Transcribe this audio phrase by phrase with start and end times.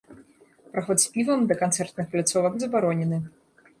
[0.75, 3.21] Праход з півам да канцэртных пляцовак забаронены.